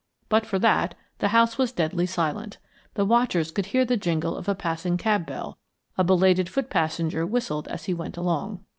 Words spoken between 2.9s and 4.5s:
the watchers could hear the jingle of